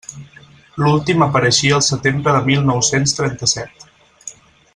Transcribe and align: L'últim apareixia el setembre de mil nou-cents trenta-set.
L'últim 0.83 1.25
apareixia 1.25 1.77
el 1.81 1.85
setembre 1.89 2.33
de 2.37 2.43
mil 2.51 2.67
nou-cents 2.71 3.15
trenta-set. 3.19 3.91